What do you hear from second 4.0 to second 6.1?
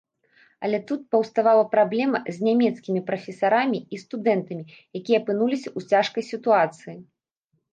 студэнтамі, якія апынуліся ў